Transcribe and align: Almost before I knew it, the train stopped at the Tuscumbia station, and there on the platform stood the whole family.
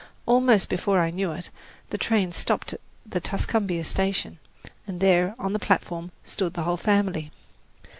Almost 0.25 0.67
before 0.67 0.99
I 0.99 1.11
knew 1.11 1.31
it, 1.31 1.51
the 1.91 1.97
train 1.99 2.31
stopped 2.31 2.73
at 2.73 2.81
the 3.05 3.19
Tuscumbia 3.21 3.83
station, 3.83 4.39
and 4.87 4.99
there 4.99 5.35
on 5.37 5.53
the 5.53 5.59
platform 5.59 6.09
stood 6.23 6.55
the 6.55 6.63
whole 6.63 6.75
family. 6.75 7.31